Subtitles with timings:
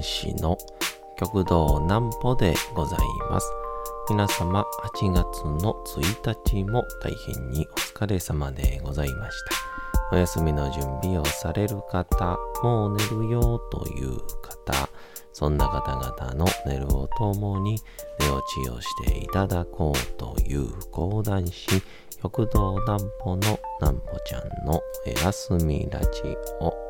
[0.00, 0.56] 講談師の
[1.18, 2.98] 極道南歩でござい
[3.30, 3.46] ます。
[4.08, 9.36] 皆様8月の1日も大変にお疲れ様でございまし
[10.10, 10.16] た。
[10.16, 14.88] お休みの準備をされる方、もう寝るよという方、
[15.34, 17.78] そんな方々の寝るを共に
[18.20, 21.68] 寝落ちをしていただこうという講談師、
[22.22, 24.80] 極道南歩の南歩ちゃんの
[25.22, 26.08] 休みラジ
[26.60, 26.89] オ。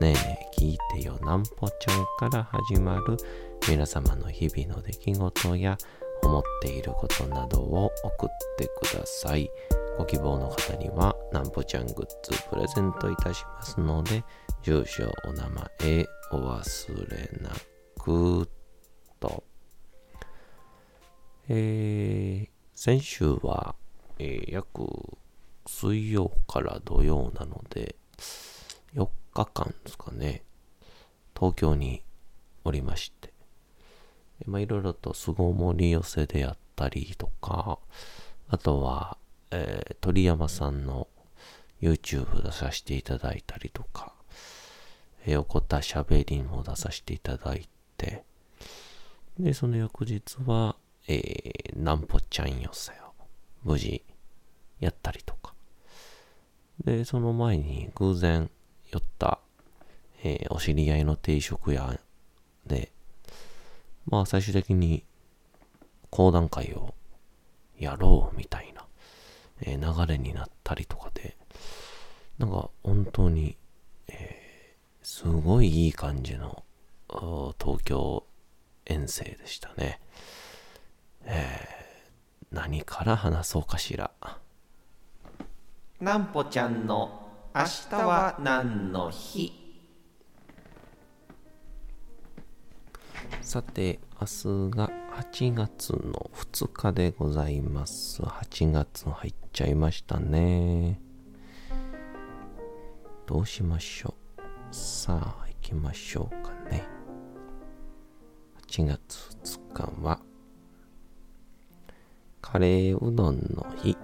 [0.00, 3.16] ねえねえ聞いてよなんぽちゃんから始まる
[3.68, 5.78] 皆様の日々の出来事や
[6.22, 8.28] 思っていることなどを送っ
[8.58, 9.48] てください。
[9.96, 14.24] ご希望の方にはなんぽちゃんグッズプレゼントいたしますので、
[14.62, 17.50] 住所、お名前、お忘れな
[18.02, 18.48] く
[19.20, 19.44] と。
[21.48, 23.76] えー、先週は、
[24.18, 24.82] えー約
[25.66, 27.96] 水曜から土曜なので、
[28.94, 30.42] 4日間ですかね、
[31.36, 32.02] 東京に
[32.64, 33.32] おりまして、
[34.46, 37.78] まあ、いろいろと巣ごもり寄せであったりとか、
[38.48, 39.18] あとは、
[39.50, 41.08] えー鳥山さんの
[41.80, 44.12] YouTube 出させていただいたりとか、
[45.24, 48.24] えー、横田しゃべりも出させていただいて、
[49.38, 50.76] で、その翌日は、
[51.08, 52.94] えー、なんぽちゃん寄せを
[53.64, 54.04] 無事
[54.78, 55.54] やったりとか。
[56.84, 58.50] で、その前に偶然
[58.94, 59.40] 寄った、
[60.22, 61.98] えーお知り合いの定食屋
[62.64, 62.92] で、
[64.06, 65.02] まあ最終的に
[66.10, 66.94] 講談会を
[67.76, 68.86] やろうみたいな、
[69.62, 71.36] えー流れになったりとかで、
[72.38, 73.56] なんか本当に、
[74.06, 74.44] えー
[75.06, 76.62] すごいいい感じの
[77.60, 78.24] 東京
[78.86, 80.00] 遠征でしたね。
[81.24, 84.12] えー何から話そうかしら。
[86.00, 87.23] なんぽちゃんの
[87.56, 89.52] 明日は何の日？
[93.42, 94.26] さて、明
[94.70, 94.90] 日が
[95.30, 98.22] 8月の2日でございます。
[98.22, 101.00] 8月入っちゃいましたね。
[103.24, 104.74] どうしましょう？
[104.74, 106.82] さあ、行きましょうかね。
[108.66, 110.18] 8月2日は、
[112.42, 113.96] カレーうどんの日。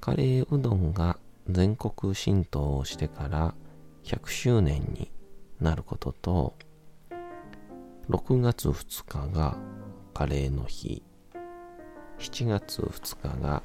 [0.00, 3.54] カレーうどんが全国浸透をしてから
[4.04, 5.10] 100周年に
[5.60, 6.54] なることと、
[8.08, 9.56] 6月2日が
[10.14, 11.02] カレーの日、
[12.18, 13.62] 7月2日が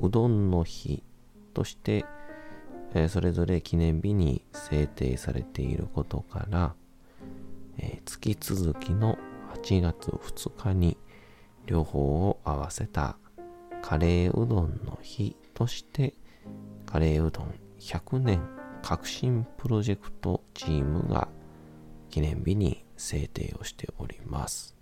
[0.00, 1.02] うどんの日
[1.54, 2.04] として、
[2.94, 6.74] えそれぞれ記念日に制定されていることから、
[7.78, 9.18] え月続きの
[9.62, 10.96] 8月2日に
[11.66, 13.16] 両方を合わせた
[13.82, 16.14] カレーうどんの日として
[16.90, 17.54] カレーうどん。
[17.78, 18.40] 100年
[18.82, 21.28] 革新プロジェクトチームが
[22.08, 24.74] 記念日に制定をしております。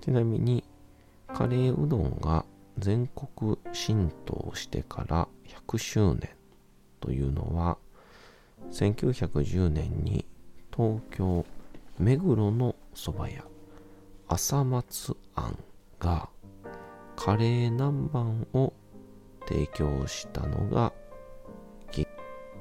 [0.00, 0.64] ちなみに
[1.28, 2.44] カレーうどんが
[2.78, 5.28] 全国浸透してから
[5.68, 6.30] 100周年
[7.00, 7.78] というのは
[8.72, 10.26] 1910年に
[10.76, 11.46] 東京
[11.98, 13.44] 目黒の蕎麦屋
[14.28, 15.56] 朝松庵
[16.00, 16.28] が
[17.14, 18.74] カレー南蛮を
[19.46, 20.92] 提供したのが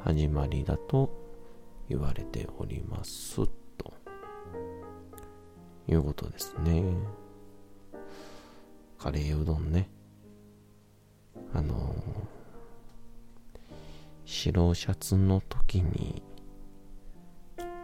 [0.06, 1.10] 始まりだと
[1.90, 3.38] 言われております
[3.76, 3.92] と。
[5.88, 6.84] いうことですね。
[9.00, 9.90] カレーうどんね。
[11.56, 11.96] あの
[14.26, 16.22] 白シャツの時に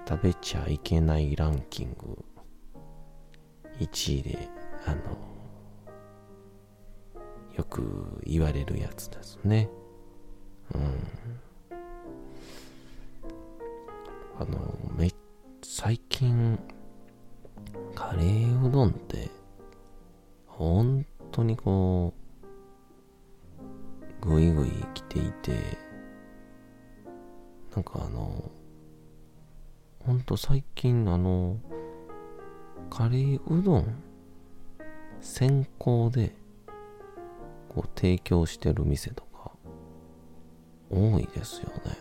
[0.08, 2.24] 食べちゃいけないランキング。
[3.80, 4.48] 1位で
[4.86, 5.31] あの
[7.62, 9.69] よく言われるやつですね。
[10.74, 11.78] うん。
[14.40, 15.12] あのめ
[15.62, 16.58] 最近
[17.94, 19.30] カレーうどんって
[20.48, 22.16] 本当にこ
[24.24, 25.52] うぐいぐい来ていて
[27.75, 28.50] なんかあの
[30.00, 31.60] ほんと最近あの
[32.90, 34.02] カレーうどん
[35.22, 36.41] 先行で
[37.74, 39.52] こう提供してる店とか
[40.90, 41.98] 多いですよね。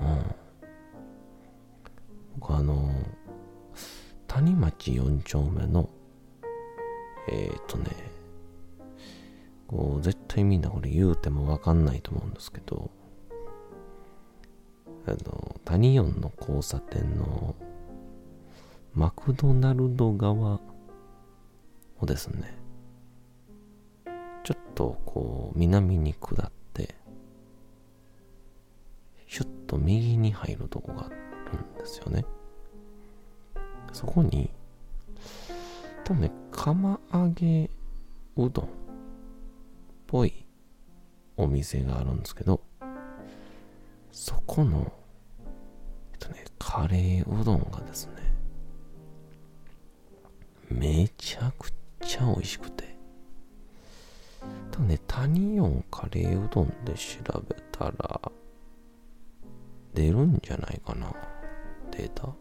[0.00, 0.24] うん。
[2.38, 2.88] 僕あの、
[4.28, 5.90] 谷町4丁目の、
[7.28, 7.86] えー、っ、とね、
[9.66, 12.92] こう絶対みんなこれ言うてもわかんないと思うんですけど、
[15.04, 17.56] あの、谷四の交差点の
[18.94, 20.60] マクドナルド側
[21.98, 22.67] をですね、
[24.48, 26.94] ちょっとこう、南に下って、
[29.26, 31.08] シュッと右に入るとこがあ
[31.54, 32.24] るんですよね。
[33.92, 34.48] そこに、
[36.02, 37.68] 多分ね、釜揚げ
[38.38, 38.68] うどんっ
[40.06, 40.32] ぽい
[41.36, 42.62] お店があるんですけど、
[44.10, 44.90] そこの、
[46.12, 48.12] えっとね、カレーうどんがですね、
[50.70, 51.70] めちゃく
[52.00, 52.87] ちゃ美味しくて、
[54.70, 57.18] 多分ね、タニオンカレーうどんで調
[57.48, 58.20] べたら、
[59.94, 61.12] 出るんじゃないかな、
[61.90, 62.32] データ？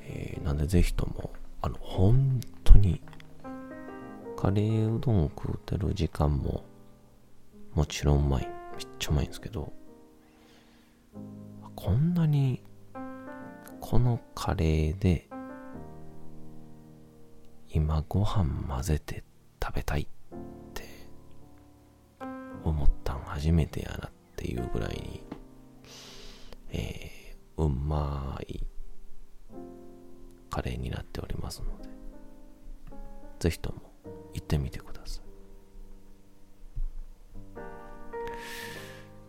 [0.00, 1.30] えー、なんでぜひとも、
[1.62, 3.00] あの、本当に、
[4.36, 6.64] カレーうどんを食うてる時間も、
[7.74, 8.48] もちろんうまい。
[8.76, 9.72] めっちゃうまいんですけど、
[11.76, 12.62] こんなに、
[13.80, 15.28] このカレーで、
[17.70, 19.24] 今ご飯混ぜて
[19.64, 20.06] 食べたいっ
[20.74, 20.84] て
[22.64, 25.24] 思ったん初めてやなっていうぐらいに、
[26.70, 28.60] えー、うまい
[30.50, 31.88] カレーになっておりますので、
[33.38, 33.80] ぜひとも
[34.34, 35.24] 行ってみてください。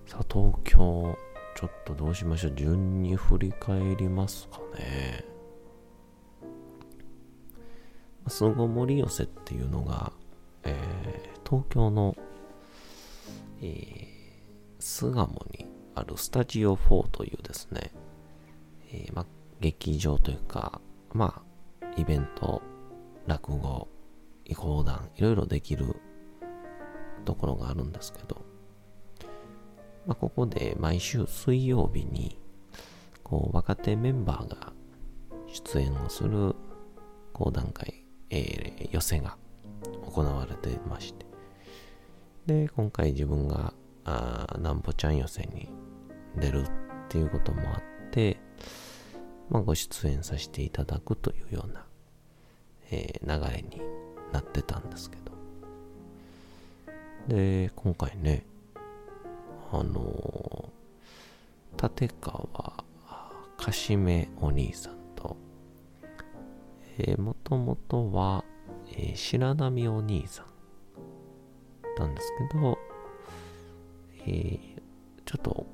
[0.05, 1.17] さあ、東京、
[1.55, 2.53] ちょっとどうしましょう。
[2.55, 5.23] 順に振り返りますかね。
[8.27, 10.11] 巣ごもり寄せっていうのが、
[10.65, 12.15] えー、東京の、
[13.61, 14.07] えー、
[14.79, 17.91] 巣鴨にあるスタジオ4というですね、
[18.91, 19.25] えー、ま、
[19.61, 20.81] 劇場というか、
[21.13, 21.41] ま
[21.81, 22.61] あ、イベント、
[23.25, 23.87] 落語、
[24.55, 25.95] 講談、いろいろできる
[27.23, 28.41] ところがあるんですけど、
[30.05, 32.39] まあ、ここで毎週水曜日に、
[33.23, 34.73] こう、若手メンバーが
[35.47, 36.55] 出演をする
[37.33, 39.37] 講談会、えー、寄せが
[39.89, 41.25] 行われてまして、
[42.45, 43.73] で、今回自分が、
[44.03, 45.67] あなんぽちゃん寄せに
[46.37, 46.69] 出るっ
[47.09, 48.37] ていうこともあって、
[49.49, 51.85] まあ、ご出演させていただくというような、
[52.91, 53.81] えー、流れに
[54.31, 55.25] なってたんですけど。
[57.35, 58.45] で、今回ね、
[59.71, 62.85] あのー、立川
[63.57, 65.35] かしめお兄さんと、
[66.99, 68.43] えー、もともとは、
[68.97, 70.45] えー、白波お兄さん
[71.99, 72.77] なんですけど、
[74.27, 74.81] えー、
[75.25, 75.65] ちょっと、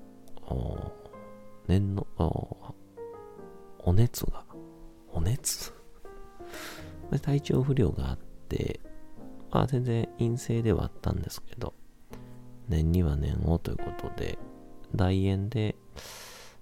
[1.68, 2.06] 念の、
[3.80, 4.44] お熱が、
[5.12, 5.74] お熱？
[7.22, 8.18] 体調不良があっ
[8.50, 8.80] て、
[9.52, 11.74] まあ全然陰性ではあったんですけど、
[12.70, 14.38] 年には年をということで、
[14.96, 15.76] 大円で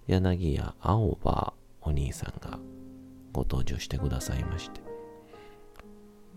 [0.07, 2.59] 柳家青葉お兄さんが
[3.31, 4.88] ご登場してくださいまして、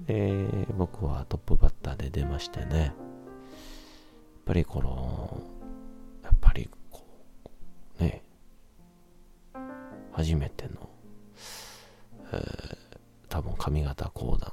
[0.07, 2.93] で、僕はトップバッターで出ましてね、やっ
[4.45, 5.41] ぱりこの、
[6.23, 7.05] やっぱりこ
[8.01, 8.23] う、ね、
[10.13, 10.89] 初めての、
[12.33, 12.77] えー、
[13.29, 14.53] 多分上方講談。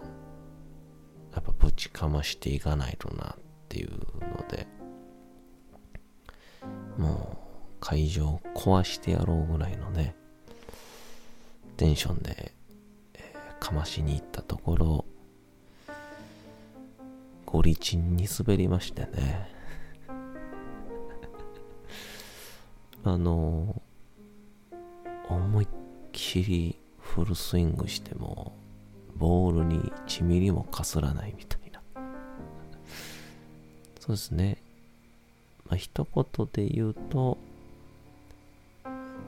[1.34, 3.38] やっぱぶちかましていかないとなっ
[3.70, 4.68] ていうので。
[6.98, 7.38] も
[7.72, 10.16] う会場を壊してやろうぐらいのね。
[11.78, 12.54] テンションで、
[13.14, 15.06] えー、かましに行ったところ。
[17.52, 19.50] ゴリチンに滑りましてね
[23.04, 23.82] あの
[25.28, 25.68] 思いっ
[26.12, 28.54] きりフルスイングしても、
[29.16, 31.82] ボールに1ミリもかすらないみたいな。
[34.00, 34.58] そうですね。
[35.68, 37.38] まあ、一言で言うと、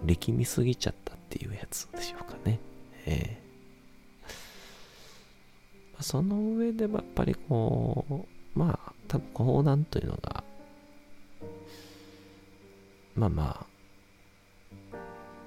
[0.06, 2.60] 力みすぎちゃったっていうやつでしょうかね。
[3.06, 3.50] えー、
[6.01, 8.05] その上でもやっぱりこ
[8.55, 10.43] う、まあ、多分講談というのが、
[13.15, 13.65] まあま
[14.91, 14.96] あ、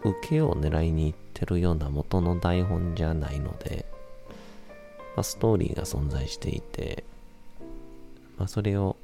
[0.05, 3.87] 受けを狙いに行ってるような元の台本じゃないので、
[5.17, 7.05] まあ、ストーリーが存在していて、
[8.37, 8.97] まあ、それを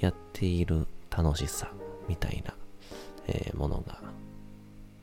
[0.00, 1.70] やっている楽しさ
[2.08, 2.54] みたいな、
[3.26, 4.00] えー、ものが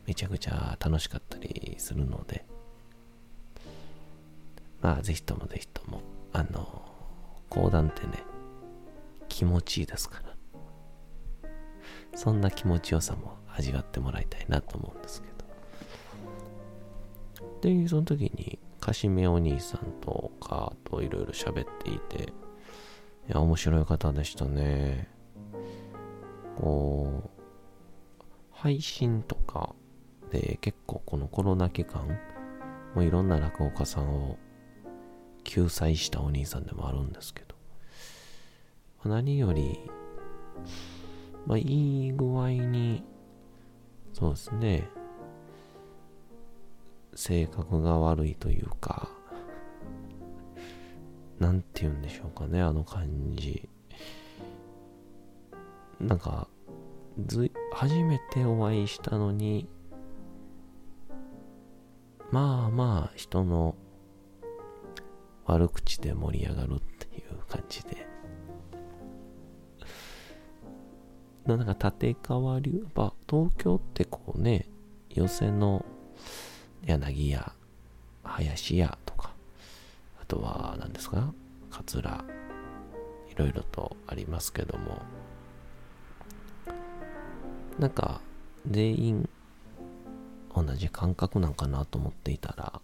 [0.07, 2.45] めちゃくちゃ楽しかったりするので、
[4.81, 6.01] まあ、ぜひともぜひとも、
[6.33, 6.85] あの、
[7.49, 8.23] 講談ってね、
[9.27, 10.21] 気持ちいいですか
[11.43, 11.49] ら、
[12.15, 15.37] そんな気持ちよさも味わってもらいたいなと思うんですけど、
[17.61, 22.27] で、その時に、かしめお兄さんとかといろいろ喋っていて、い
[23.27, 25.09] や、面白い方でしたね。
[26.55, 27.29] こう、
[28.51, 29.75] 配信とか
[30.31, 32.07] で結構このコロナ期間、
[32.95, 34.37] もういろんな落語家さんを
[35.47, 37.55] 救済したお兄さんでもあるんですけど、
[39.09, 39.79] 何より、
[41.47, 43.01] まあ、いい具合に、
[44.13, 44.89] そうですね、
[47.15, 49.09] 性格が悪いというか、
[51.39, 53.69] なんて言うんでしょうかね、あの感じ。
[56.01, 56.49] なんか、
[57.25, 59.69] ず、初めてお会いしたのに、
[62.31, 63.75] まあまあ人の
[65.47, 68.05] 悪口で盛り上がるっていう感じで。
[71.45, 74.67] なんか立川流、やっぱ東京ってこうね、
[75.09, 75.85] 寄せの
[76.85, 77.53] 柳屋、
[78.23, 79.31] 林屋とか、
[80.21, 81.33] あとは何ですか、
[81.71, 82.25] 桂、
[83.31, 85.01] いろいろとありますけども、
[87.79, 88.19] なんか
[88.69, 89.29] 全員
[90.53, 92.81] 同じ感覚なんかなと思っていたら、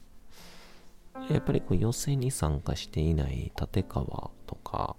[1.30, 4.96] やっぱりこう予選に参加していない立川とか、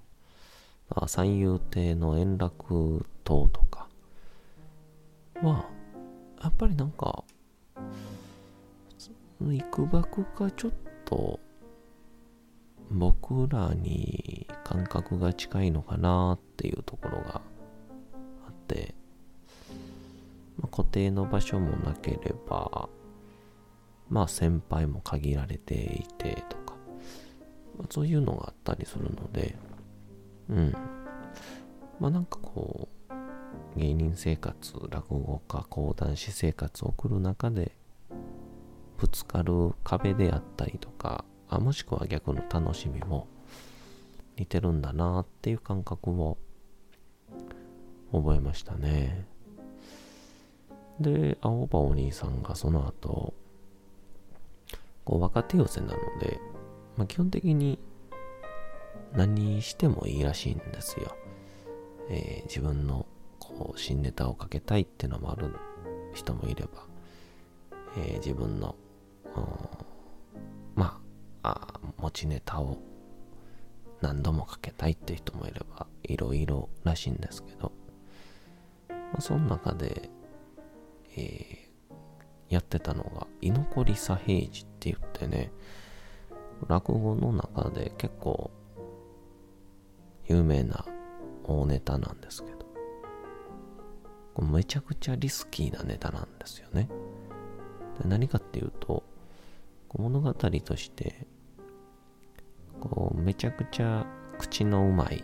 [0.91, 3.89] あ三遊亭の円楽島とか
[5.43, 5.69] は、
[6.43, 7.25] やっぱりなんか、
[9.51, 10.73] いくばくかちょっ
[11.05, 11.41] と
[12.91, 17.43] 僕らに感覚が近いのかなっていうところが
[18.47, 18.95] あって、
[20.59, 22.89] まあ、固定の場所もなければ、
[24.15, 26.77] まあ先輩も限られていてとか、
[27.77, 29.57] まあ、そういうのがあったりするので、
[30.49, 30.73] うん。
[31.99, 37.73] まあなんかこう、芸人生活、落語家、講談師生活を送る中で、
[38.99, 43.27] ぶつかる壁であったりとか、あもしくは逆の楽しみも
[44.39, 46.39] 似てるんだなっていう感覚を
[48.13, 49.27] 覚えましたね。
[51.01, 53.34] で、青葉お兄さんがその後、
[55.05, 56.41] こう若手寄せなので、
[56.97, 57.79] まあ、基本的に
[59.13, 61.17] 何してもいいらしいんですよ。
[62.11, 63.07] えー、自分の
[63.39, 65.55] こう新ネタをかけたいってのもある
[66.15, 66.87] 人もいれば、
[67.97, 68.77] えー、自分の、
[70.75, 71.01] ま
[71.43, 72.79] あ持ちネタを
[74.01, 77.73] 何度もかけたいって人もいればいろいろらしいんですけど、
[78.89, 80.11] まあ、その中で
[81.17, 84.74] えー、やってたのが、居残り左平次って
[85.15, 85.53] ってね、
[86.69, 88.51] 落語の中で結構
[90.27, 90.85] 有名な
[91.45, 92.59] 大ネタなんですけど、
[94.35, 96.89] これめちゃくちゃリスキーなネタなんですよね。
[98.03, 99.05] で何かっていうと、
[99.95, 101.27] 物語として、
[102.81, 104.07] こうめちゃくちゃ
[104.39, 105.23] 口のうまい、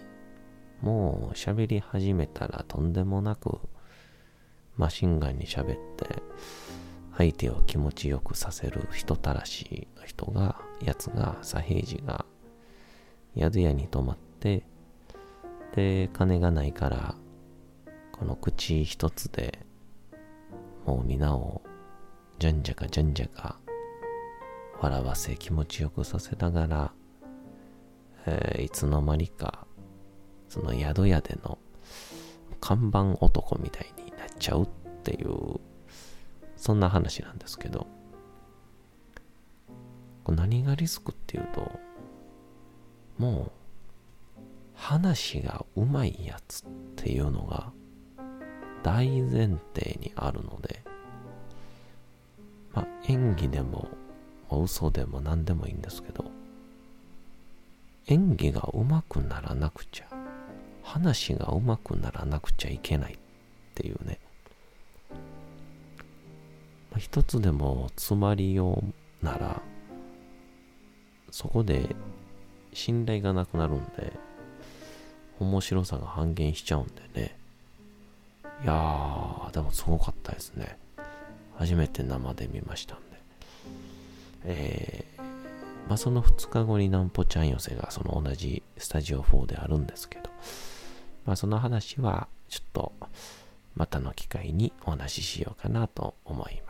[0.81, 3.59] もう喋り始めたらとんでもなく
[4.77, 6.23] マシンガンに喋って、
[7.21, 12.25] 相手を気持ちよくさせる人たらしの人が、やつが、左平次が、
[13.37, 14.65] 宿屋に泊まって、
[15.77, 17.15] で、金がないから、
[18.13, 19.59] この口一つで、
[20.87, 21.61] もう皆を、
[22.39, 23.59] じゃんじゃかじゃんじゃか、
[24.81, 26.93] 笑わせ気持ちよくさせながら、
[28.25, 29.67] えー、いつの間にか、
[30.49, 31.59] その宿屋での
[32.63, 34.67] 看板男みたいになっちゃうっ
[35.03, 35.61] ていう、
[36.61, 37.87] そんな話なんですけど、
[40.29, 41.73] 何がリスクっていうと、
[43.17, 43.51] も
[44.37, 44.41] う、
[44.75, 47.73] 話がうまいやつっていうのが
[48.83, 50.83] 大前提にあるので、
[52.75, 53.89] まあ、演技でも、
[54.51, 56.31] 嘘でも何でもいいんですけど、
[58.07, 60.07] 演技がうまくならなくちゃ、
[60.83, 63.19] 話がうまくならなくちゃいけないっ
[63.75, 64.19] ていうね、
[66.99, 68.83] 一つでも詰まりよ
[69.23, 69.63] うなら、
[71.31, 71.95] そこで
[72.73, 74.13] 信頼がなくなるんで、
[75.39, 77.37] 面白さが半減しちゃうんでね。
[78.63, 80.79] いやー、でもすごかったですね。
[81.57, 83.05] 初めて生で見ましたんで。
[84.45, 85.23] えー、
[85.89, 90.31] まあその2日後になんぽちゃん寄せがその同じスタジオ4であるんですけど、
[91.27, 92.93] まあその話はちょっと
[93.75, 96.70] またの機会にお話ししようかなと思います。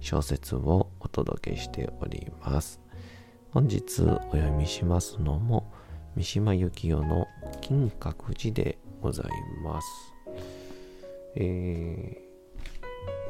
[0.00, 2.80] 小説をお届けしております。
[3.52, 5.70] 本日お読みしますのも
[6.16, 7.28] 三島由紀夫の
[7.60, 9.26] 金閣寺でござい
[9.62, 9.88] ます。
[11.36, 12.22] え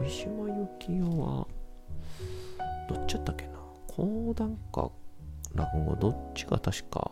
[0.00, 1.46] ー、三島由紀夫は
[2.88, 3.50] どっちやったっけな？
[3.88, 4.90] 講談か
[5.54, 7.10] 落語どっちが確か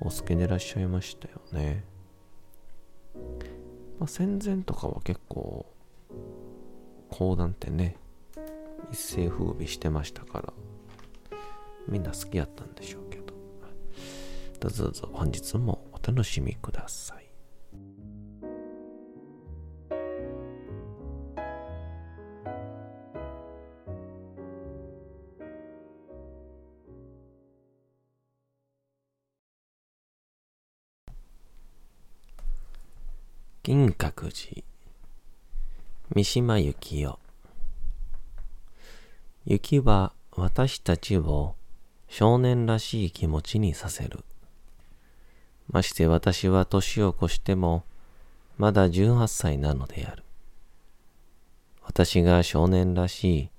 [0.00, 1.84] お好きでいらっしゃいましたよね。
[3.98, 5.72] まあ、戦前とかは結構
[7.12, 7.96] 講談ってね
[8.90, 10.52] 一世風靡してましたから
[11.86, 13.22] みんな好きやったんでしょうけど。
[14.62, 17.22] どうぞどうぞ本日もお楽しみください。
[33.64, 34.71] 金閣寺
[36.14, 37.18] 三島由紀夫
[39.46, 41.54] 雪は私たちを
[42.06, 44.22] 少年らしい気持ちにさせる。
[45.70, 47.84] まして私は年を越しても
[48.58, 50.22] まだ18歳なのである。
[51.80, 53.50] 私が少年らしい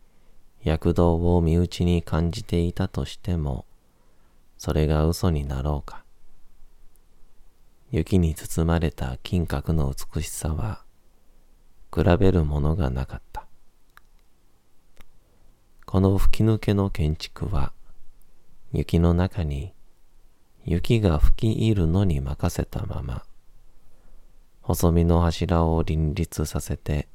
[0.61, 3.65] 躍動を身内に感じていたとしても、
[4.59, 6.03] それが嘘になろうか。
[7.89, 10.82] 雪に包まれた金閣の美しさは、
[11.93, 13.45] 比べるものがなかった。
[15.85, 17.71] この吹き抜けの建築は、
[18.71, 19.73] 雪の中に
[20.65, 23.23] 雪が吹き入るのに任せたまま、
[24.61, 27.09] 細身の柱を林立させて、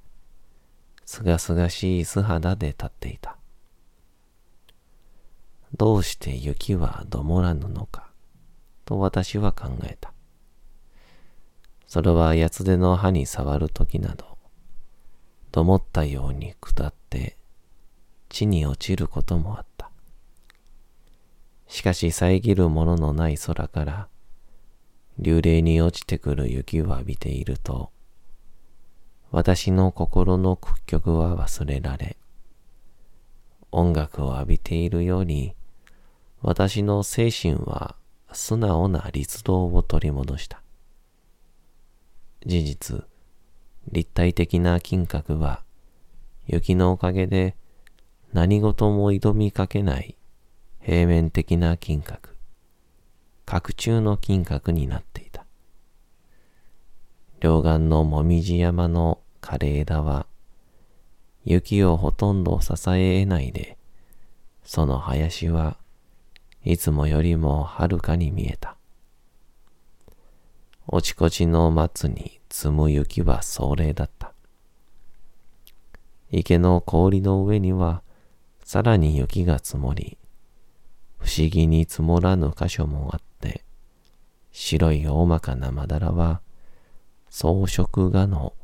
[1.06, 3.36] すがすがしい素肌で立っていた。
[5.76, 8.10] どうして雪はどもらぬのか、
[8.84, 10.12] と私は考えた。
[11.86, 14.37] それは八つ手の歯に触るときなど、
[15.50, 17.36] と思ったように下って
[18.28, 19.90] 地に落ちることもあった。
[21.68, 24.08] しかし遮るもののない空から
[25.18, 27.90] 流麗に落ちてくる雪を浴びていると、
[29.30, 32.16] 私の心の屈曲は忘れられ、
[33.72, 35.54] 音楽を浴びているように、
[36.40, 37.96] 私の精神は
[38.32, 40.62] 素直な律動を取り戻した。
[42.46, 43.04] 事実、
[43.92, 45.62] 立体的な金閣は、
[46.46, 47.56] 雪のおかげで
[48.32, 50.16] 何事も挑みかけない
[50.80, 52.30] 平面的な金閣、
[53.46, 55.46] 角中の金閣になっていた。
[57.40, 60.26] 両岸のもみじ山の枯れ枝は、
[61.44, 63.78] 雪をほとんど支え得ないで、
[64.64, 65.78] その林は
[66.62, 68.76] いつもよりもはるかに見えた。
[70.86, 74.32] おちこちの松に積む雪は壮麗だった。
[76.30, 78.02] 池の氷の上には
[78.62, 80.18] さらに雪が積もり、
[81.18, 83.64] 不思議に積もらぬ箇所もあって、
[84.52, 86.40] 白い大まかなまだらは
[87.30, 88.54] 装飾画の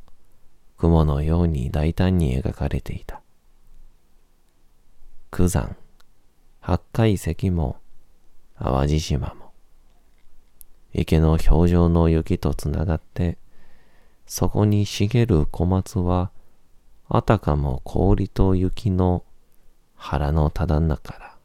[0.77, 3.23] 雲のように大胆に描かれていた。
[5.31, 5.77] 九山、
[6.61, 7.79] 八海石も
[8.59, 9.53] 淡路島も、
[10.93, 13.39] 池の表情の雪とつながって、
[14.27, 16.31] そこに茂る小松は、
[17.09, 19.25] あたかも氷と雪の
[19.97, 21.37] 腹のただ中から、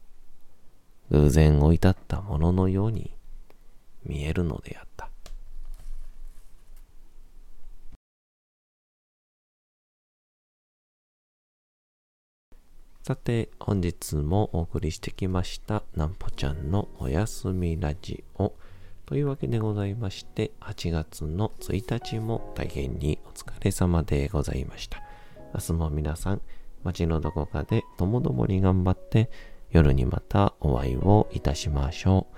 [1.10, 3.10] 偶然置いてあったもののように
[4.04, 5.10] 見えるのであった。
[13.02, 18.52] さて、本日もお送りしてきました、なんぽちゃんのおやすみラジオ。
[19.10, 25.02] というわけでございまして、8月の1日も大変にお疲れ様でございました。
[25.52, 26.40] 明日も皆さん、
[26.84, 29.28] 街のどこかでともどもに頑張って、
[29.72, 32.28] 夜にまたお会いをいたしましょ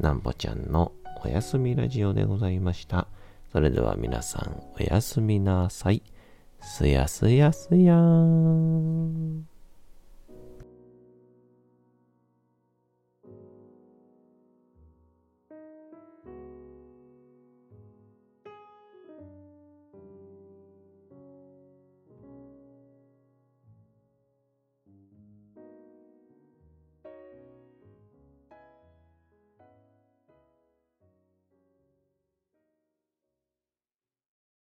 [0.00, 0.02] う。
[0.02, 0.92] なんぼちゃんの
[1.22, 3.08] おやすみラジオでございました。
[3.52, 6.02] それでは皆さん、おやすみなさい。
[6.62, 9.51] すやすやすやーん。